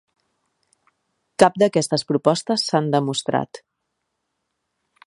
Cap 1.43 1.59
d'aquestes 1.63 2.07
propostes 2.13 2.67
s'han 2.71 2.91
demostrat. 2.97 3.63